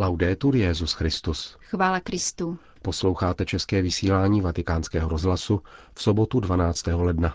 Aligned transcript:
Laudetur 0.00 0.56
Jezus 0.56 0.92
Christus. 0.92 1.56
Chvála 1.60 2.00
Kristu. 2.00 2.58
Posloucháte 2.82 3.44
české 3.44 3.82
vysílání 3.82 4.40
Vatikánského 4.40 5.08
rozhlasu 5.08 5.62
v 5.94 6.02
sobotu 6.02 6.40
12. 6.40 6.86
ledna. 6.86 7.34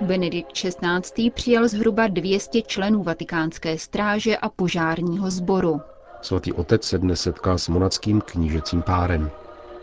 Benedikt 0.00 0.52
XVI. 0.52 1.30
přijal 1.30 1.68
zhruba 1.68 2.06
200 2.06 2.62
členů 2.62 3.02
vatikánské 3.02 3.78
stráže 3.78 4.36
a 4.36 4.48
požárního 4.48 5.30
sboru. 5.30 5.80
Svatý 6.22 6.52
otec 6.52 6.84
se 6.84 6.98
dnes 6.98 7.20
setkal 7.20 7.58
s 7.58 7.68
monackým 7.68 8.20
knížecím 8.20 8.82
párem. 8.82 9.30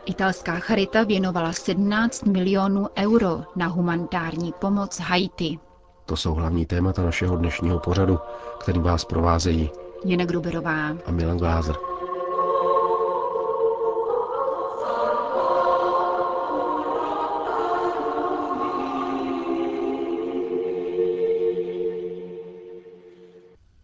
Italská 0.05 0.59
charita 0.59 1.03
věnovala 1.03 1.53
17 1.53 2.23
milionů 2.25 2.87
euro 2.97 3.43
na 3.55 3.67
humanitární 3.67 4.53
pomoc 4.59 4.99
Haiti. 4.99 5.59
To 6.05 6.17
jsou 6.17 6.33
hlavní 6.33 6.65
témata 6.65 7.01
našeho 7.03 7.37
dnešního 7.37 7.79
pořadu, 7.79 8.19
který 8.59 8.79
vás 8.79 9.05
provázejí 9.05 9.69
Jena 10.05 10.25
Gruberová 10.25 10.87
a 11.05 11.11
Milan 11.11 11.37
Glázer. 11.37 11.75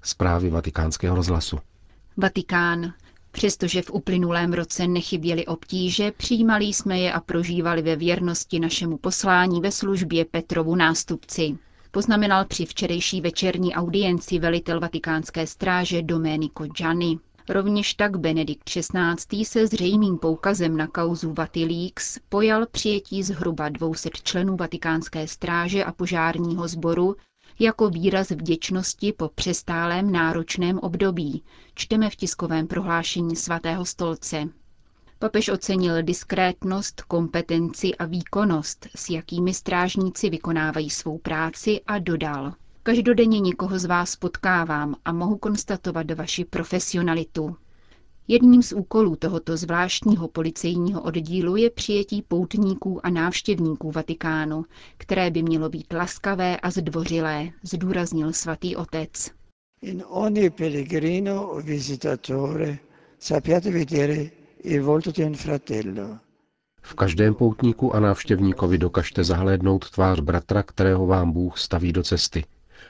Zprávy 0.03 0.49
vatikánského 0.49 1.15
rozhlasu. 1.15 1.59
Vatikán. 2.17 2.93
Přestože 3.31 3.81
v 3.81 3.91
uplynulém 3.91 4.53
roce 4.53 4.87
nechyběly 4.87 5.45
obtíže, 5.45 6.11
přijímali 6.11 6.65
jsme 6.65 6.99
je 6.99 7.13
a 7.13 7.19
prožívali 7.19 7.81
ve 7.81 7.95
věrnosti 7.95 8.59
našemu 8.59 8.97
poslání 8.97 9.61
ve 9.61 9.71
službě 9.71 10.25
Petrovu 10.25 10.75
nástupci. 10.75 11.57
Poznamenal 11.91 12.45
při 12.45 12.65
včerejší 12.65 13.21
večerní 13.21 13.75
audienci 13.75 14.39
velitel 14.39 14.79
vatikánské 14.79 15.47
stráže 15.47 16.01
Domenico 16.01 16.65
Gianni. 16.77 17.19
Rovněž 17.49 17.93
tak 17.93 18.17
Benedikt 18.17 18.63
XVI. 18.69 19.45
se 19.45 19.67
zřejmým 19.67 20.17
poukazem 20.17 20.77
na 20.77 20.87
kauzu 20.87 21.33
Vatilíks 21.33 22.19
pojal 22.29 22.65
přijetí 22.71 23.23
zhruba 23.23 23.69
200 23.69 24.09
členů 24.23 24.55
vatikánské 24.57 25.27
stráže 25.27 25.83
a 25.83 25.91
požárního 25.91 26.67
sboru 26.67 27.15
jako 27.59 27.89
výraz 27.89 28.29
vděčnosti 28.29 29.13
po 29.13 29.29
přestálém 29.29 30.11
náročném 30.11 30.79
období, 30.79 31.43
čteme 31.75 32.09
v 32.09 32.15
tiskovém 32.15 32.67
prohlášení 32.67 33.35
svatého 33.35 33.85
stolce. 33.85 34.47
Papež 35.19 35.49
ocenil 35.49 36.03
diskrétnost, 36.03 37.01
kompetenci 37.01 37.95
a 37.95 38.05
výkonnost, 38.05 38.87
s 38.95 39.09
jakými 39.09 39.53
strážníci 39.53 40.29
vykonávají 40.29 40.89
svou 40.89 41.17
práci 41.17 41.81
a 41.87 41.99
dodal. 41.99 42.53
Každodenně 42.83 43.39
někoho 43.39 43.79
z 43.79 43.85
vás 43.85 44.15
potkávám 44.15 44.95
a 45.05 45.11
mohu 45.13 45.37
konstatovat 45.37 46.11
vaši 46.11 46.45
profesionalitu. 46.45 47.55
Jedním 48.27 48.63
z 48.63 48.73
úkolů 48.73 49.15
tohoto 49.15 49.57
zvláštního 49.57 50.27
policejního 50.27 51.01
oddílu 51.01 51.55
je 51.55 51.69
přijetí 51.69 52.21
poutníků 52.21 53.05
a 53.05 53.09
návštěvníků 53.09 53.91
Vatikánu, 53.91 54.65
které 54.97 55.31
by 55.31 55.43
mělo 55.43 55.69
být 55.69 55.93
laskavé 55.93 56.57
a 56.57 56.71
zdvořilé, 56.71 57.49
zdůraznil 57.63 58.33
svatý 58.33 58.75
otec. 58.75 59.31
In 59.81 60.03
ogni 60.07 60.49
pellegrino 60.49 61.49
o 61.49 61.61
visitatore 61.61 62.77
sappiate 63.19 63.71
vedere 63.71 64.29
il 64.63 64.83
volto 64.83 65.11
di 65.11 65.25
un 65.25 65.35
fratello. 65.35 66.17
V 66.81 66.93
každém 66.93 67.35
poutníku 67.35 67.95
a 67.95 67.99
návštěvníkovi 67.99 68.77
dokažte 68.77 69.23
zahlédnout 69.23 69.89
tvář 69.89 70.19
bratra, 70.19 70.63
kterého 70.63 71.05
vám 71.05 71.31
Bůh 71.31 71.57
staví 71.57 71.93
do 71.93 72.03
cesty. 72.03 72.43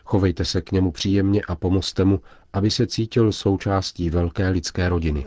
Chovejte 0.06 0.46
se 0.46 0.62
k 0.62 0.72
němu 0.72 0.92
příjemně 0.92 1.42
a 1.48 1.56
pomozte 1.56 2.06
mu, 2.06 2.20
aby 2.54 2.72
se 2.72 2.88
cítil 2.88 3.32
součástí 3.32 4.10
velké 4.10 4.50
lidské 4.50 4.90
rodiny. 4.90 5.26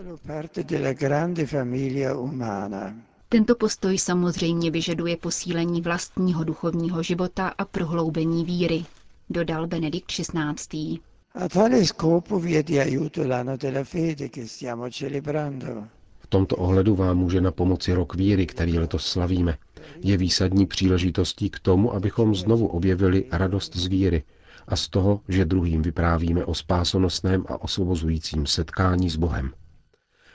Tento 3.28 3.54
postoj 3.54 3.98
samozřejmě 3.98 4.70
vyžaduje 4.70 5.16
posílení 5.16 5.80
vlastního 5.80 6.44
duchovního 6.44 7.02
života 7.02 7.48
a 7.58 7.64
prohloubení 7.64 8.44
víry, 8.44 8.84
dodal 9.30 9.66
Benedikt 9.66 10.06
XVI. 10.06 10.98
A 11.34 11.48
tale 11.48 11.84
scopo 11.84 12.38
vi 12.38 12.54
è 12.56 12.62
di 12.62 12.78
aiuto 12.78 13.24
l'anno 13.26 13.56
della 13.56 13.84
fede 13.84 14.28
che 14.28 14.46
stiamo 14.46 14.88
celebrando. 14.90 15.88
V 16.18 16.26
tomto 16.26 16.56
ohledu 16.56 16.94
vám 16.94 17.18
může 17.18 17.40
na 17.40 17.50
pomoci 17.50 17.92
rok 17.92 18.14
víry, 18.14 18.46
který 18.46 18.78
letos 18.78 19.06
slavíme. 19.06 19.56
Je 20.00 20.16
výsadní 20.16 20.66
příležitostí 20.66 21.50
k 21.50 21.58
tomu, 21.58 21.94
abychom 21.94 22.34
znovu 22.34 22.66
objevili 22.66 23.24
radost 23.32 23.76
z 23.76 23.86
víry, 23.86 24.22
a 24.68 24.76
z 24.76 24.88
toho, 24.88 25.20
že 25.28 25.44
druhým 25.44 25.82
vyprávíme 25.82 26.44
o 26.44 26.54
spásonosném 26.54 27.44
a 27.48 27.62
osvobozujícím 27.62 28.46
setkání 28.46 29.10
s 29.10 29.16
Bohem. 29.16 29.52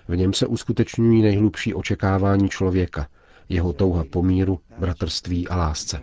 V 0.07 0.15
něm 0.15 0.33
se 0.33 0.47
uskutečňují 0.47 1.21
nejhlubší 1.21 1.73
očekávání 1.73 2.49
člověka, 2.49 3.07
jeho 3.49 3.73
touha 3.73 4.03
po 4.11 4.23
míru, 4.23 4.59
bratrství 4.79 5.47
a 5.47 5.55
lásce. 5.55 6.01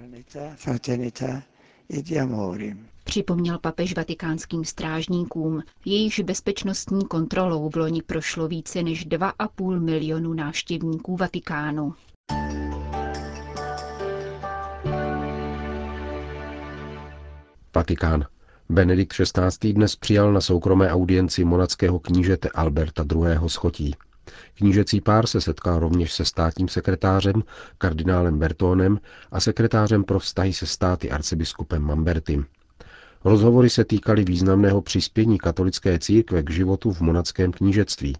Připomněl 3.04 3.58
papež 3.58 3.94
vatikánským 3.96 4.64
strážníkům, 4.64 5.62
jejichž 5.84 6.20
bezpečnostní 6.20 7.04
kontrolou 7.04 7.70
v 7.70 7.76
loni 7.76 8.02
prošlo 8.02 8.48
více 8.48 8.82
než 8.82 9.06
2,5 9.06 9.80
milionu 9.80 10.32
návštěvníků 10.34 11.16
Vatikánu. 11.16 11.94
Vatikán. 17.76 18.24
Benedikt 18.68 19.12
XVI. 19.12 19.72
dnes 19.72 19.96
přijal 19.96 20.32
na 20.32 20.40
soukromé 20.40 20.92
audienci 20.92 21.44
monackého 21.44 21.98
knížete 21.98 22.48
Alberta 22.54 23.04
II. 23.14 23.36
schotí. 23.46 23.94
Knížecí 24.54 25.00
pár 25.00 25.26
se 25.26 25.40
setkal 25.40 25.78
rovněž 25.78 26.12
se 26.12 26.24
státním 26.24 26.68
sekretářem, 26.68 27.42
kardinálem 27.78 28.38
Bertónem 28.38 28.98
a 29.30 29.40
sekretářem 29.40 30.04
pro 30.04 30.18
vztahy 30.18 30.52
se 30.52 30.66
státy 30.66 31.10
arcibiskupem 31.10 31.82
Mambertym. 31.82 32.46
Rozhovory 33.24 33.70
se 33.70 33.84
týkaly 33.84 34.24
významného 34.24 34.82
přispění 34.82 35.38
katolické 35.38 35.98
církve 35.98 36.42
k 36.42 36.50
životu 36.50 36.92
v 36.92 37.00
monackém 37.00 37.52
knížectví. 37.52 38.16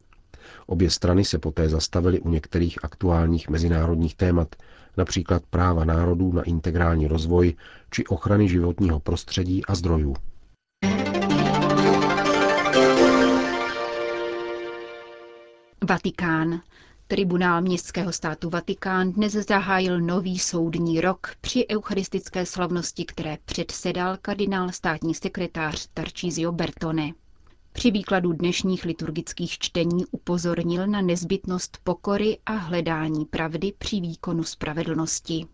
Obě 0.67 0.91
strany 0.91 1.25
se 1.25 1.38
poté 1.38 1.69
zastavily 1.69 2.21
u 2.21 2.28
některých 2.31 2.84
aktuálních 2.84 3.49
mezinárodních 3.49 4.15
témat, 4.15 4.56
například 4.96 5.42
práva 5.50 5.84
národů 5.84 6.32
na 6.32 6.42
integrální 6.42 7.06
rozvoj 7.06 7.54
či 7.90 8.06
ochrany 8.06 8.48
životního 8.48 9.00
prostředí 9.00 9.64
a 9.66 9.74
zdrojů. 9.74 10.14
Vatikán. 15.88 16.60
Tribunál 17.08 17.62
městského 17.62 18.12
státu 18.12 18.50
Vatikán 18.50 19.12
dnes 19.12 19.32
zahájil 19.32 20.00
nový 20.00 20.38
soudní 20.38 21.00
rok 21.00 21.30
při 21.40 21.66
eucharistické 21.70 22.46
slavnosti, 22.46 23.04
které 23.04 23.38
předsedal 23.44 24.16
kardinál 24.22 24.72
státní 24.72 25.14
sekretář 25.14 25.88
Tarcísio 25.94 26.52
Bertone. 26.52 27.12
Při 27.76 27.91
výkladu 27.91 28.32
dnešních 28.32 28.84
liturgických 28.84 29.59
čtení 29.59 30.04
upozornil 30.10 30.87
na 30.87 31.00
nezbytnost 31.00 31.78
pokory 31.84 32.38
a 32.47 32.53
hledání 32.53 33.25
pravdy 33.25 33.72
při 33.78 34.00
výkonu 34.00 34.44
spravedlnosti. 34.44 35.47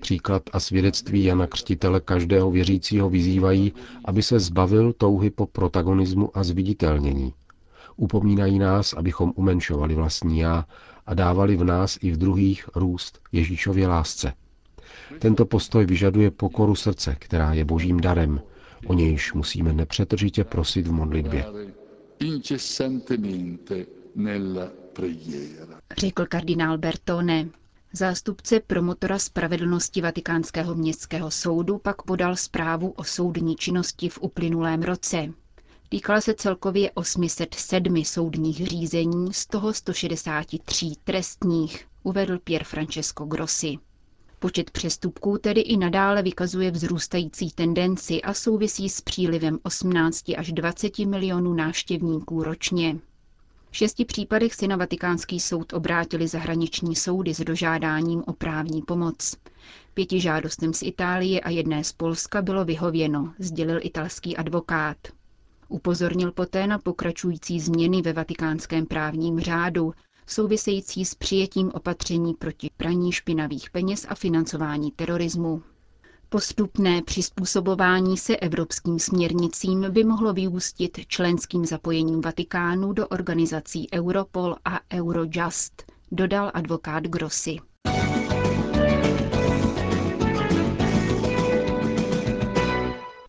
Příklad 0.00 0.42
a 0.52 0.60
svědectví 0.60 1.24
Jana 1.24 1.46
Křtitele 1.46 2.00
každého 2.00 2.50
věřícího 2.50 3.10
vyzývají, 3.10 3.72
aby 4.04 4.22
se 4.22 4.40
zbavil 4.40 4.92
touhy 4.92 5.30
po 5.30 5.46
protagonismu 5.46 6.36
a 6.38 6.44
zviditelnění. 6.44 7.34
Upomínají 7.96 8.58
nás, 8.58 8.92
abychom 8.92 9.32
umenšovali 9.36 9.94
vlastní 9.94 10.38
já 10.38 10.66
a 11.06 11.14
dávali 11.14 11.56
v 11.56 11.64
nás 11.64 11.98
i 12.02 12.10
v 12.10 12.16
druhých 12.16 12.68
růst 12.74 13.20
Ježíšově 13.32 13.86
lásce. 13.88 14.32
Tento 15.18 15.46
postoj 15.46 15.86
vyžaduje 15.86 16.30
pokoru 16.30 16.74
srdce, 16.74 17.16
která 17.18 17.52
je 17.52 17.64
božím 17.64 18.00
darem, 18.00 18.40
o 18.86 18.94
nějž 18.94 19.32
musíme 19.32 19.72
nepřetržitě 19.72 20.44
prosit 20.44 20.86
v 20.86 20.92
modlitbě. 20.92 21.44
Řekl 25.98 26.26
kardinál 26.26 26.78
Bertone. 26.78 27.48
Zástupce 27.92 28.60
promotora 28.60 29.18
spravedlnosti 29.18 30.00
Vatikánského 30.00 30.74
městského 30.74 31.30
soudu 31.30 31.78
pak 31.78 32.02
podal 32.02 32.36
zprávu 32.36 32.90
o 32.90 33.04
soudní 33.04 33.56
činnosti 33.56 34.08
v 34.08 34.18
uplynulém 34.22 34.82
roce. 34.82 35.28
Týkala 35.88 36.20
se 36.20 36.34
celkově 36.34 36.90
807 36.94 38.04
soudních 38.04 38.66
řízení, 38.66 39.32
z 39.34 39.46
toho 39.46 39.72
163 39.72 40.92
trestních, 41.04 41.86
uvedl 42.02 42.38
Pier 42.38 42.64
Francesco 42.64 43.24
Grossi. 43.24 43.78
Počet 44.44 44.70
přestupků 44.70 45.38
tedy 45.38 45.60
i 45.60 45.76
nadále 45.76 46.22
vykazuje 46.22 46.70
vzrůstající 46.70 47.50
tendenci 47.50 48.22
a 48.22 48.34
souvisí 48.34 48.88
s 48.88 49.00
přílivem 49.00 49.58
18 49.62 50.24
až 50.36 50.52
20 50.52 50.98
milionů 50.98 51.54
návštěvníků 51.54 52.42
ročně. 52.42 52.96
V 53.70 53.76
šesti 53.76 54.04
případech 54.04 54.54
si 54.54 54.68
na 54.68 54.76
Vatikánský 54.76 55.40
soud 55.40 55.72
obrátili 55.72 56.28
zahraniční 56.28 56.96
soudy 56.96 57.34
s 57.34 57.40
dožádáním 57.40 58.22
o 58.26 58.32
právní 58.32 58.82
pomoc. 58.82 59.36
Pěti 59.94 60.20
žádostem 60.20 60.74
z 60.74 60.82
Itálie 60.82 61.40
a 61.40 61.50
jedné 61.50 61.84
z 61.84 61.92
Polska 61.92 62.42
bylo 62.42 62.64
vyhověno, 62.64 63.32
sdělil 63.38 63.78
italský 63.82 64.36
advokát. 64.36 64.96
Upozornil 65.68 66.32
poté 66.32 66.66
na 66.66 66.78
pokračující 66.78 67.60
změny 67.60 68.02
ve 68.02 68.12
vatikánském 68.12 68.86
právním 68.86 69.40
řádu, 69.40 69.94
související 70.26 71.04
s 71.04 71.14
přijetím 71.14 71.70
opatření 71.74 72.34
proti 72.34 72.70
praní 72.76 73.12
špinavých 73.12 73.70
peněz 73.70 74.06
a 74.08 74.14
financování 74.14 74.90
terorismu. 74.90 75.62
Postupné 76.28 77.02
přizpůsobování 77.02 78.16
se 78.16 78.36
evropským 78.36 78.98
směrnicím 78.98 79.86
by 79.90 80.04
mohlo 80.04 80.32
vyústit 80.32 80.98
členským 81.08 81.66
zapojením 81.66 82.20
Vatikánu 82.20 82.92
do 82.92 83.08
organizací 83.08 83.86
Europol 83.94 84.56
a 84.64 84.80
Eurojust, 84.94 85.92
dodal 86.12 86.50
advokát 86.54 87.04
Grossi. 87.04 87.56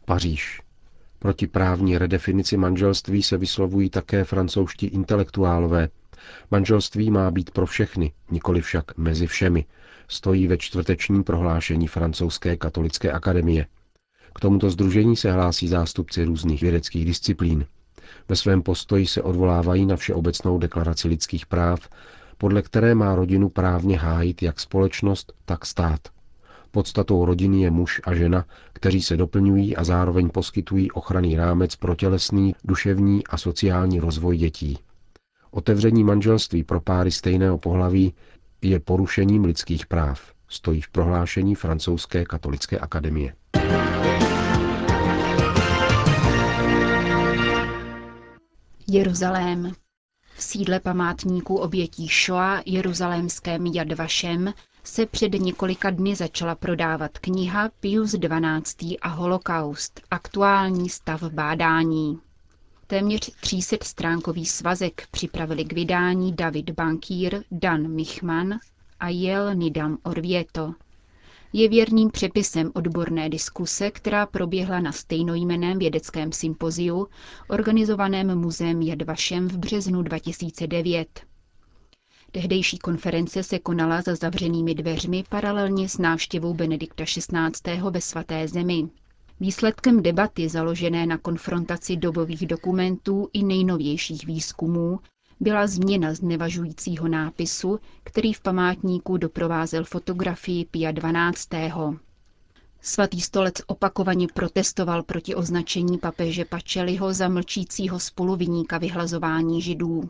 Paříž. 0.06 0.62
Proti 1.20 1.48
právní 1.48 1.98
redefinici 1.98 2.58
manželství 2.58 3.24
se 3.24 3.38
vyslovují 3.38 3.90
také 3.90 4.24
francouzští 4.24 4.86
intelektuálové. 4.88 5.90
Manželství 6.52 7.12
má 7.12 7.32
být 7.32 7.52
pro 7.52 7.66
všechny, 7.66 8.14
nikoli 8.32 8.62
však 8.62 8.98
mezi 8.98 9.28
všemi, 9.28 9.66
stojí 10.08 10.48
ve 10.48 10.58
čtvrtečním 10.58 11.24
prohlášení 11.24 11.88
francouzské 11.88 12.58
katolické 12.58 13.12
akademie. 13.12 13.66
K 14.36 14.40
tomuto 14.40 14.70
združení 14.70 15.16
se 15.16 15.32
hlásí 15.32 15.68
zástupci 15.68 16.26
různých 16.26 16.62
vědeckých 16.62 17.06
disciplín. 17.06 17.66
Ve 18.30 18.36
svém 18.36 18.62
postoji 18.62 19.08
se 19.08 19.22
odvolávají 19.22 19.86
na 19.86 19.96
Všeobecnou 19.96 20.58
deklaraci 20.58 21.08
lidských 21.08 21.46
práv, 21.46 21.90
podle 22.38 22.62
které 22.62 22.96
má 22.96 23.16
rodinu 23.16 23.50
právně 23.50 23.98
hájit 23.98 24.44
jak 24.44 24.60
společnost, 24.60 25.34
tak 25.46 25.66
stát. 25.66 26.00
Podstatou 26.72 27.26
rodiny 27.26 27.62
je 27.62 27.72
muž 27.72 28.02
a 28.04 28.16
žena, 28.16 28.46
kteří 28.74 29.02
se 29.02 29.18
doplňují 29.18 29.76
a 29.76 29.84
zároveň 29.84 30.30
poskytují 30.30 30.92
ochranný 30.92 31.36
rámec 31.36 31.76
pro 31.76 31.96
tělesný, 31.96 32.56
duševní 32.64 33.28
a 33.28 33.38
sociální 33.38 34.00
rozvoj 34.00 34.38
dětí. 34.38 34.78
Otevření 35.56 36.04
manželství 36.04 36.64
pro 36.64 36.82
páry 36.82 37.12
stejného 37.12 37.58
pohlaví 37.58 38.14
je 38.62 38.80
porušením 38.80 39.44
lidských 39.44 39.86
práv, 39.86 40.34
stojí 40.48 40.82
v 40.82 40.90
prohlášení 40.90 41.56
francouzské 41.56 42.26
katolické 42.26 42.80
akademie. 42.80 43.36
Jeruzalém. 48.88 49.72
V 50.36 50.44
sídle 50.44 50.80
památníků 50.80 51.56
obětí 51.58 52.08
Shoa 52.08 52.62
jeruzalémském 52.66 53.66
Yad 53.66 53.92
Vashem 53.94 54.54
se 54.84 55.06
před 55.06 55.34
několika 55.34 55.90
dny 55.90 56.16
začala 56.16 56.56
prodávat 56.56 57.20
kniha 57.20 57.70
Pius 57.80 58.16
XII. 58.16 59.00
a 59.00 59.08
holokaust, 59.08 60.02
aktuální 60.12 60.90
stav 60.90 61.24
bádání. 61.24 62.20
Téměř 62.88 63.32
300 63.42 63.78
stránkový 63.82 64.46
svazek 64.46 65.08
připravili 65.12 65.66
k 65.66 65.74
vydání 65.74 66.34
David 66.34 66.70
Bankír, 66.70 67.44
Dan 67.52 67.88
Michman 67.88 68.60
a 69.00 69.10
Jel 69.10 69.56
Nidam 69.56 69.98
Orvieto. 70.04 70.74
Je 71.54 71.70
věrným 71.70 72.12
přepisem 72.12 72.72
odborné 72.76 73.30
diskuse, 73.30 73.92
která 73.92 74.26
proběhla 74.26 74.80
na 74.80 74.92
stejnojmeném 74.92 75.80
vědeckém 75.80 76.32
sympoziu, 76.32 77.08
organizovaném 77.50 78.40
muzeem 78.40 78.82
Jadvašem 78.82 79.48
v 79.48 79.58
březnu 79.58 80.02
2009. 80.02 81.26
Tehdejší 82.32 82.78
konference 82.78 83.44
se 83.44 83.60
konala 83.60 84.02
za 84.02 84.16
zavřenými 84.16 84.76
dveřmi 84.76 85.24
paralelně 85.30 85.90
s 85.90 85.98
návštěvou 85.98 86.54
Benedikta 86.54 87.04
XVI. 87.06 87.82
ve 87.90 88.02
svaté 88.02 88.48
zemi. 88.48 88.90
Výsledkem 89.40 90.04
debaty 90.04 90.50
založené 90.50 91.06
na 91.06 91.18
konfrontaci 91.18 91.98
dobových 91.98 92.48
dokumentů 92.48 93.30
i 93.34 93.44
nejnovějších 93.44 94.26
výzkumů 94.26 95.00
byla 95.40 95.68
změna 95.68 96.14
znevažujícího 96.14 97.08
nápisu, 97.08 97.80
který 98.04 98.34
v 98.34 98.42
památníku 98.42 99.18
doprovázel 99.18 99.84
fotografii 99.84 100.66
Pia 100.66 100.92
12. 100.92 101.50
Svatý 102.82 103.22
stolec 103.22 103.54
opakovaně 103.68 104.28
protestoval 104.34 105.04
proti 105.04 105.36
označení 105.36 105.98
papeže 105.98 106.46
Pačeliho 106.46 107.14
za 107.14 107.30
mlčícího 107.30 108.00
spoluviníka 108.00 108.78
vyhlazování 108.78 109.62
židů. 109.62 110.10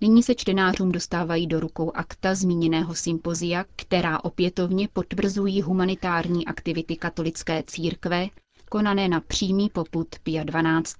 Nyní 0.00 0.22
se 0.22 0.34
čtenářům 0.34 0.92
dostávají 0.92 1.46
do 1.46 1.60
rukou 1.60 1.92
akta 1.94 2.34
zmíněného 2.34 2.94
sympozia, 2.94 3.64
která 3.76 4.24
opětovně 4.24 4.88
potvrzují 4.92 5.62
humanitární 5.62 6.46
aktivity 6.46 6.96
katolické 6.96 7.62
církve 7.66 8.28
konané 8.76 9.08
na 9.08 9.20
přímý 9.20 9.70
poput 9.70 10.08
Pia 10.22 10.44
12. 10.44 10.96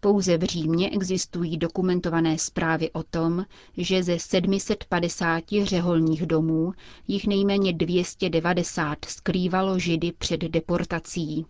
Pouze 0.00 0.38
v 0.38 0.42
Římě 0.44 0.90
existují 0.90 1.56
dokumentované 1.56 2.38
zprávy 2.38 2.90
o 2.90 3.02
tom, 3.02 3.44
že 3.76 4.02
ze 4.02 4.18
750 4.18 5.44
řeholních 5.62 6.26
domů 6.26 6.72
jich 7.08 7.26
nejméně 7.26 7.72
290 7.72 9.04
skrývalo 9.04 9.78
židy 9.78 10.12
před 10.12 10.40
deportací. 10.40 11.46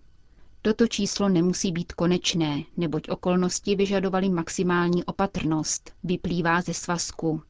Toto 0.62 0.86
číslo 0.86 1.28
nemusí 1.28 1.72
být 1.72 1.92
konečné, 1.92 2.62
neboť 2.76 3.08
okolnosti 3.08 3.76
vyžadovaly 3.76 4.28
maximální 4.28 5.04
opatrnost, 5.04 5.92
vyplývá 6.04 6.60
ze 6.60 6.74
svazku. 6.74 7.42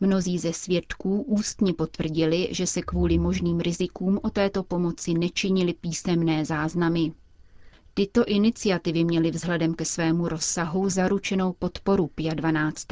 Mnozí 0.00 0.38
ze 0.38 0.52
svědků 0.52 1.22
ústně 1.22 1.74
potvrdili, 1.74 2.48
že 2.50 2.66
se 2.66 2.82
kvůli 2.82 3.18
možným 3.18 3.60
rizikům 3.60 4.20
o 4.22 4.30
této 4.30 4.62
pomoci 4.62 5.14
nečinili 5.14 5.74
písemné 5.74 6.44
záznamy. 6.44 7.12
Tyto 7.94 8.24
iniciativy 8.24 9.04
měly 9.04 9.30
vzhledem 9.30 9.74
ke 9.74 9.84
svému 9.84 10.28
rozsahu 10.28 10.88
zaručenou 10.90 11.52
podporu 11.52 12.06
Pia 12.14 12.34
12. 12.34 12.86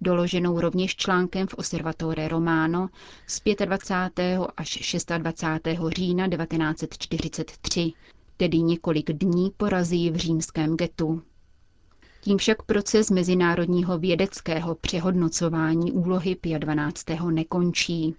doloženou 0.00 0.60
rovněž 0.60 0.96
článkem 0.96 1.46
v 1.46 1.54
Osservatore 1.54 2.28
Romano 2.28 2.88
z 3.26 3.40
25. 3.64 4.38
až 4.56 4.96
26. 5.18 5.66
října 5.88 6.28
1943, 6.28 7.92
tedy 8.36 8.58
několik 8.58 9.12
dní 9.12 9.50
po 9.56 9.66
v 10.10 10.16
římském 10.16 10.76
getu. 10.76 11.22
Tím 12.24 12.38
však 12.38 12.62
proces 12.62 13.10
mezinárodního 13.10 13.98
vědeckého 13.98 14.74
přehodnocování 14.74 15.92
úlohy 15.92 16.34
Pia 16.34 16.58
12. 16.58 17.04
nekončí. 17.30 18.14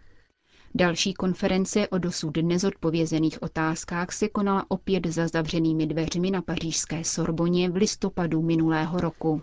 Další 0.76 1.14
konference 1.14 1.88
o 1.88 1.98
dosud 1.98 2.38
nezodpovězených 2.38 3.44
otázkách 3.44 4.12
se 4.12 4.28
konala 4.28 4.66
opět 4.68 5.08
za 5.08 5.28
zavřenými 5.28 5.88
dveřmi 5.88 6.32
na 6.32 6.42
pařížské 6.42 7.04
Sorboně 7.04 7.70
v 7.70 7.76
listopadu 7.76 8.42
minulého 8.42 9.00
roku. 9.00 9.42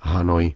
Hanoj. 0.00 0.54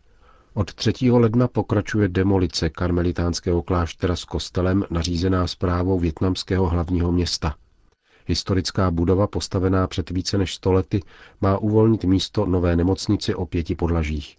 Od 0.55 0.75
3. 0.75 1.11
ledna 1.11 1.49
pokračuje 1.49 2.09
demolice 2.09 2.71
karmelitánského 2.71 3.63
kláštera 3.63 4.17
s 4.17 4.25
kostelem 4.25 4.85
nařízená 4.91 5.47
zprávou 5.47 5.99
větnamského 5.99 6.69
hlavního 6.69 7.13
města– 7.13 7.55
Historická 8.29 8.91
budova 8.91 9.27
postavená 9.27 9.87
před 9.87 10.11
více 10.11 10.39
než 10.39 10.55
stolety 10.55 11.01
má 11.41 11.59
uvolnit 11.59 12.05
místo 12.05 12.47
nové 12.47 12.77
nemocnici 12.77 13.35
o 13.35 13.47
pěti 13.47 13.75
podlažích. 13.75 14.37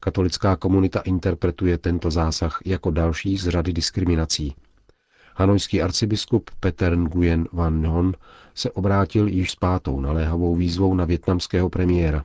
Katolická 0.00 0.56
komunita 0.56 1.00
interpretuje 1.00 1.78
tento 1.78 2.10
zásah 2.10 2.58
jako 2.64 2.90
další 2.90 3.36
z 3.36 3.48
řady 3.48 3.72
diskriminací. 3.72 4.54
Hanojský 5.36 5.82
arcibiskup 5.82 6.50
Peter 6.60 6.98
Nguyen 6.98 7.48
Van 7.52 7.86
Hon 7.86 8.14
se 8.54 8.70
obrátil 8.70 9.28
již 9.28 9.50
s 9.50 9.56
pátou 9.56 10.00
naléhavou 10.00 10.56
výzvou 10.56 10.94
na 10.94 11.04
větnamského 11.04 11.70
premiéra. 11.70 12.24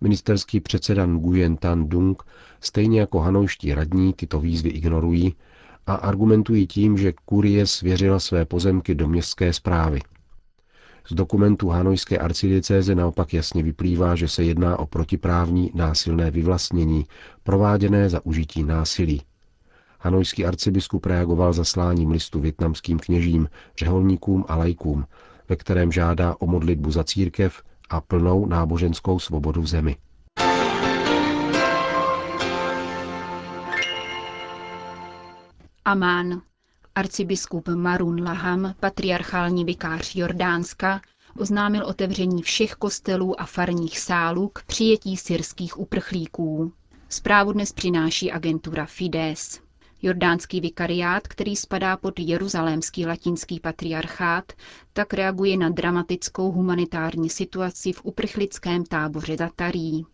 Ministerský 0.00 0.60
předseda 0.60 1.06
Nguyen 1.06 1.56
Tan 1.56 1.88
Dung, 1.88 2.22
stejně 2.60 3.00
jako 3.00 3.18
hanojští 3.18 3.74
radní, 3.74 4.12
tyto 4.12 4.40
výzvy 4.40 4.70
ignorují 4.70 5.34
a 5.86 5.94
argumentují 5.94 6.66
tím, 6.66 6.98
že 6.98 7.12
kurie 7.24 7.66
svěřila 7.66 8.20
své 8.20 8.44
pozemky 8.44 8.94
do 8.94 9.08
městské 9.08 9.52
zprávy. 9.52 10.00
Z 11.10 11.14
dokumentu 11.14 11.68
Hanojské 11.68 12.18
arcidiecéze 12.18 12.94
naopak 12.94 13.34
jasně 13.34 13.62
vyplývá, 13.62 14.16
že 14.16 14.28
se 14.28 14.44
jedná 14.44 14.78
o 14.78 14.86
protiprávní 14.86 15.70
násilné 15.74 16.30
vyvlastnění, 16.30 17.06
prováděné 17.42 18.10
za 18.10 18.26
užití 18.26 18.62
násilí. 18.62 19.22
Hanojský 20.00 20.46
arcibiskup 20.46 21.06
reagoval 21.06 21.52
zasláním 21.52 22.10
listu 22.10 22.40
větnamským 22.40 22.98
kněžím, 22.98 23.48
řeholníkům 23.78 24.44
a 24.48 24.56
lajkům, 24.56 25.04
ve 25.48 25.56
kterém 25.56 25.92
žádá 25.92 26.36
o 26.38 26.46
modlitbu 26.46 26.90
za 26.90 27.04
církev 27.04 27.62
a 27.88 28.00
plnou 28.00 28.46
náboženskou 28.46 29.18
svobodu 29.18 29.62
v 29.62 29.66
zemi. 29.66 29.96
Amán. 35.84 36.42
Arcibiskup 36.94 37.68
Marun 37.68 38.22
Laham, 38.24 38.74
patriarchální 38.80 39.64
vikář 39.64 40.16
Jordánska, 40.16 41.00
oznámil 41.38 41.86
otevření 41.86 42.42
všech 42.42 42.72
kostelů 42.74 43.40
a 43.40 43.46
farních 43.46 43.98
sálů 43.98 44.48
k 44.48 44.62
přijetí 44.62 45.16
syrských 45.16 45.80
uprchlíků. 45.80 46.72
Zprávu 47.08 47.52
dnes 47.52 47.72
přináší 47.72 48.32
agentura 48.32 48.86
Fides. 48.86 49.60
Jordánský 50.02 50.60
vikariát, 50.60 51.28
který 51.28 51.56
spadá 51.56 51.96
pod 51.96 52.18
jeruzalémský 52.18 53.06
latinský 53.06 53.60
patriarchát, 53.60 54.52
tak 54.92 55.14
reaguje 55.14 55.56
na 55.56 55.68
dramatickou 55.68 56.52
humanitární 56.52 57.30
situaci 57.30 57.92
v 57.92 58.00
uprchlickém 58.04 58.84
táboře 58.84 59.36
Tatarí. 59.36 60.06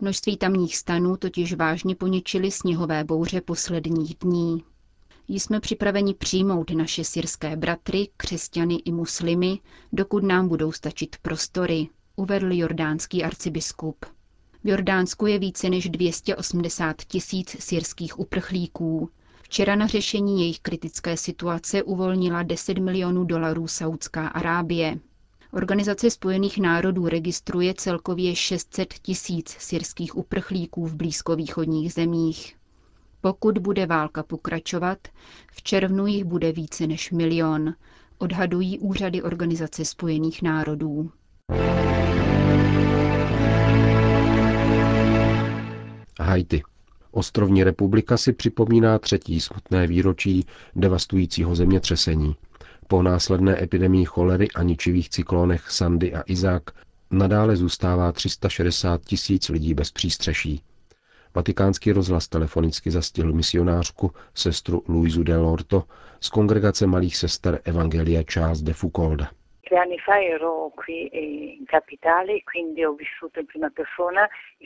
Množství 0.00 0.36
tamních 0.36 0.76
stanů 0.76 1.16
totiž 1.16 1.54
vážně 1.54 1.94
poničily 1.94 2.50
sněhové 2.50 3.04
bouře 3.04 3.40
posledních 3.40 4.14
dní. 4.14 4.64
Jsme 5.28 5.60
připraveni 5.60 6.14
přijmout 6.14 6.70
naše 6.70 7.04
syrské 7.04 7.56
bratry, 7.56 8.08
křesťany 8.16 8.74
i 8.74 8.92
muslimy, 8.92 9.58
dokud 9.92 10.22
nám 10.22 10.48
budou 10.48 10.72
stačit 10.72 11.16
prostory, 11.22 11.88
uvedl 12.16 12.52
jordánský 12.52 13.24
arcibiskup. 13.24 14.04
V 14.64 14.68
Jordánsku 14.68 15.26
je 15.26 15.38
více 15.38 15.70
než 15.70 15.88
280 15.88 16.96
tisíc 17.02 17.56
syrských 17.60 18.18
uprchlíků. 18.18 19.10
Včera 19.42 19.76
na 19.76 19.86
řešení 19.86 20.40
jejich 20.40 20.60
kritické 20.60 21.16
situace 21.16 21.82
uvolnila 21.82 22.42
10 22.42 22.78
milionů 22.78 23.24
dolarů 23.24 23.66
Saudská 23.66 24.28
Arábie. 24.28 24.98
Organizace 25.52 26.10
spojených 26.10 26.58
národů 26.58 27.08
registruje 27.08 27.74
celkově 27.74 28.36
600 28.36 28.94
tisíc 28.94 29.48
syrských 29.58 30.16
uprchlíků 30.16 30.86
v 30.86 30.94
blízkovýchodních 30.94 31.92
zemích. 31.92 32.56
Pokud 33.24 33.58
bude 33.58 33.86
válka 33.86 34.22
pokračovat, 34.22 34.98
v 35.52 35.62
červnu 35.62 36.06
jich 36.06 36.24
bude 36.24 36.52
více 36.52 36.86
než 36.86 37.10
milion, 37.10 37.74
odhadují 38.18 38.78
úřady 38.78 39.22
Organizace 39.22 39.84
spojených 39.84 40.42
národů. 40.42 41.10
Haiti. 46.20 46.62
Ostrovní 47.10 47.64
republika 47.64 48.16
si 48.16 48.32
připomíná 48.32 48.98
třetí 48.98 49.40
smutné 49.40 49.86
výročí 49.86 50.46
devastujícího 50.76 51.54
zemětřesení. 51.54 52.36
Po 52.88 53.02
následné 53.02 53.62
epidemii 53.62 54.04
cholery 54.04 54.48
a 54.54 54.62
ničivých 54.62 55.10
cyklónech 55.10 55.70
Sandy 55.70 56.14
a 56.14 56.22
Izák 56.26 56.62
nadále 57.10 57.56
zůstává 57.56 58.12
360 58.12 59.00
tisíc 59.04 59.48
lidí 59.48 59.74
bez 59.74 59.90
přístřeší. 59.90 60.62
Vatikánský 61.34 61.92
rozhlas 61.92 62.28
telefonicky 62.28 62.90
zastihl 62.90 63.32
misionářku, 63.32 64.10
sestru 64.34 64.82
Luizu 64.88 65.22
de 65.22 65.36
Lorto 65.36 65.82
z 66.20 66.28
kongregace 66.28 66.86
malých 66.86 67.16
sester 67.16 67.60
Evangelia 67.64 68.22
Charles 68.32 68.62
de 68.62 68.72
Foucault. 68.72 69.22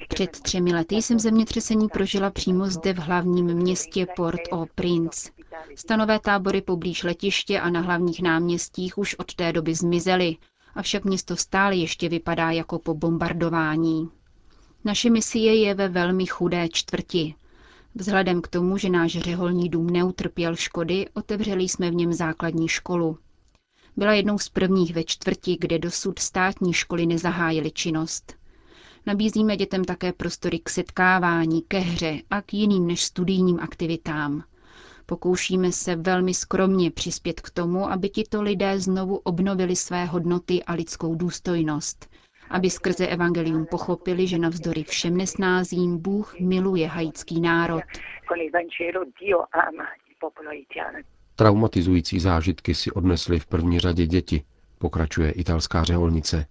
Před 0.08 0.30
třemi 0.30 0.72
lety 0.72 0.94
jsem 0.94 1.18
zemětřesení 1.18 1.88
prožila 1.88 2.30
přímo 2.30 2.66
zde 2.66 2.92
v 2.92 2.98
hlavním 2.98 3.46
městě 3.46 4.06
Port-au-Prince. 4.16 5.32
Stanové 5.74 6.20
tábory 6.20 6.62
poblíž 6.62 7.02
letiště 7.02 7.60
a 7.60 7.70
na 7.70 7.80
hlavních 7.80 8.22
náměstích 8.22 8.98
už 8.98 9.14
od 9.14 9.34
té 9.34 9.52
doby 9.52 9.74
zmizely, 9.74 10.36
avšak 10.74 11.04
město 11.04 11.36
stále 11.36 11.76
ještě 11.76 12.08
vypadá 12.08 12.50
jako 12.50 12.78
po 12.78 12.94
bombardování. 12.94 14.10
Naše 14.86 15.10
misie 15.10 15.54
je 15.56 15.74
ve 15.74 15.88
velmi 15.88 16.26
chudé 16.26 16.68
čtvrti. 16.68 17.34
Vzhledem 17.94 18.42
k 18.42 18.48
tomu, 18.48 18.78
že 18.78 18.88
náš 18.90 19.12
řeholní 19.18 19.68
dům 19.68 19.90
neutrpěl 19.90 20.56
škody, 20.56 21.06
otevřeli 21.14 21.62
jsme 21.62 21.90
v 21.90 21.94
něm 21.94 22.12
základní 22.12 22.68
školu. 22.68 23.18
Byla 23.96 24.12
jednou 24.12 24.38
z 24.38 24.48
prvních 24.48 24.94
ve 24.94 25.04
čtvrti, 25.04 25.56
kde 25.60 25.78
dosud 25.78 26.18
státní 26.18 26.72
školy 26.72 27.06
nezahájily 27.06 27.70
činnost. 27.70 28.34
Nabízíme 29.06 29.56
dětem 29.56 29.84
také 29.84 30.12
prostory 30.12 30.58
k 30.58 30.70
setkávání, 30.70 31.62
ke 31.68 31.78
hře 31.78 32.22
a 32.30 32.42
k 32.42 32.54
jiným 32.54 32.86
než 32.86 33.04
studijním 33.04 33.60
aktivitám. 33.60 34.44
Pokoušíme 35.06 35.72
se 35.72 35.96
velmi 35.96 36.34
skromně 36.34 36.90
přispět 36.90 37.40
k 37.40 37.50
tomu, 37.50 37.90
aby 37.90 38.08
tito 38.08 38.42
lidé 38.42 38.80
znovu 38.80 39.16
obnovili 39.16 39.76
své 39.76 40.04
hodnoty 40.04 40.62
a 40.64 40.72
lidskou 40.72 41.14
důstojnost, 41.14 42.06
aby 42.50 42.70
skrze 42.70 43.06
evangelium 43.06 43.66
pochopili, 43.66 44.26
že 44.26 44.38
navzdory 44.38 44.84
všem 44.84 45.16
nesnázím 45.16 45.98
Bůh 45.98 46.40
miluje 46.40 46.86
haitský 46.86 47.40
národ. 47.40 47.82
Traumatizující 51.36 52.20
zážitky 52.20 52.74
si 52.74 52.90
odnesly 52.90 53.38
v 53.38 53.46
první 53.46 53.78
řadě 53.78 54.06
děti, 54.06 54.44
pokračuje 54.78 55.30
italská 55.30 55.84
řeholnice. 55.84 56.46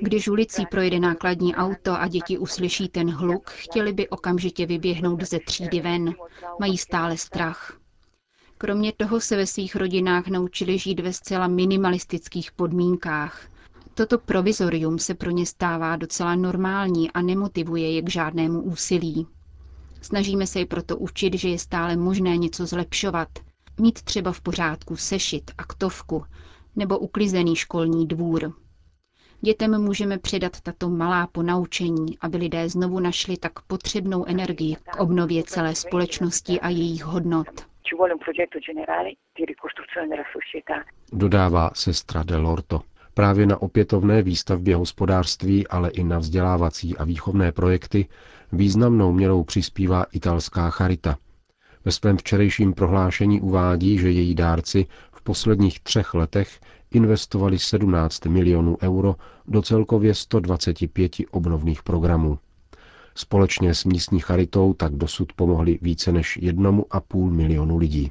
Když 0.00 0.28
ulicí 0.28 0.66
projede 0.66 1.00
nákladní 1.00 1.54
auto 1.54 2.00
a 2.00 2.08
děti 2.08 2.38
uslyší 2.38 2.88
ten 2.88 3.10
hluk, 3.10 3.50
chtěli 3.50 3.92
by 3.92 4.08
okamžitě 4.08 4.66
vyběhnout 4.66 5.22
ze 5.22 5.38
třídy 5.38 5.80
ven. 5.80 6.14
Mají 6.60 6.78
stále 6.78 7.16
strach. 7.16 7.83
Kromě 8.58 8.92
toho 8.92 9.20
se 9.20 9.36
ve 9.36 9.46
svých 9.46 9.76
rodinách 9.76 10.28
naučili 10.28 10.78
žít 10.78 11.00
ve 11.00 11.12
zcela 11.12 11.48
minimalistických 11.48 12.52
podmínkách. 12.52 13.48
Toto 13.94 14.18
provizorium 14.18 14.98
se 14.98 15.14
pro 15.14 15.30
ně 15.30 15.46
stává 15.46 15.96
docela 15.96 16.34
normální 16.34 17.10
a 17.10 17.22
nemotivuje 17.22 17.92
je 17.92 18.02
k 18.02 18.10
žádnému 18.10 18.62
úsilí. 18.62 19.26
Snažíme 20.02 20.46
se 20.46 20.58
je 20.58 20.66
proto 20.66 20.96
učit, 20.96 21.34
že 21.34 21.48
je 21.48 21.58
stále 21.58 21.96
možné 21.96 22.36
něco 22.36 22.66
zlepšovat. 22.66 23.28
Mít 23.80 24.02
třeba 24.02 24.32
v 24.32 24.40
pořádku 24.40 24.96
sešit, 24.96 25.50
aktovku 25.58 26.24
nebo 26.76 26.98
uklizený 26.98 27.56
školní 27.56 28.06
dvůr. 28.06 28.52
Dětem 29.40 29.82
můžeme 29.82 30.18
předat 30.18 30.60
tato 30.60 30.88
malá 30.90 31.26
ponaučení, 31.26 32.18
aby 32.20 32.36
lidé 32.36 32.68
znovu 32.68 33.00
našli 33.00 33.36
tak 33.36 33.60
potřebnou 33.62 34.24
energii 34.24 34.76
k 34.76 35.00
obnově 35.00 35.42
celé 35.42 35.74
společnosti 35.74 36.60
a 36.60 36.68
jejich 36.68 37.04
hodnot 37.04 37.73
ci 37.86 37.94
vuole 37.96 38.12
un 38.12 38.18
progetto 38.18 38.58
generale 38.58 39.16
di 39.34 39.44
ricostruzione 39.44 40.08
della 40.08 40.24
società. 40.32 40.84
Dodává 41.12 41.70
sestra 41.74 42.22
Delorto. 42.22 42.82
Právě 43.14 43.46
na 43.46 43.62
opětovné 43.62 44.22
výstavbě 44.22 44.76
hospodářství, 44.76 45.66
ale 45.68 45.90
i 45.90 46.04
na 46.04 46.18
vzdělávací 46.18 46.96
a 46.96 47.04
výchovné 47.04 47.52
projekty 47.52 48.08
významnou 48.52 49.12
měrou 49.12 49.44
přispívá 49.44 50.04
italská 50.12 50.70
charita. 50.70 51.16
Ve 51.84 51.92
svém 51.92 52.16
včerejším 52.16 52.72
prohlášení 52.72 53.40
uvádí, 53.40 53.98
že 53.98 54.10
její 54.10 54.34
dárci 54.34 54.86
v 55.12 55.22
posledních 55.22 55.80
třech 55.80 56.14
letech 56.14 56.60
investovali 56.90 57.58
17 57.58 58.26
milionů 58.26 58.76
euro 58.82 59.14
do 59.46 59.62
celkově 59.62 60.14
125 60.14 61.12
obnovných 61.30 61.82
programů. 61.82 62.38
Společně 63.16 63.74
s 63.74 63.84
místní 63.84 64.20
charitou 64.20 64.74
tak 64.74 64.94
dosud 64.94 65.32
pomohli 65.32 65.78
více 65.82 66.12
než 66.12 66.36
jednomu 66.36 66.86
a 66.90 67.00
půl 67.00 67.30
milionu 67.30 67.76
lidí. 67.76 68.10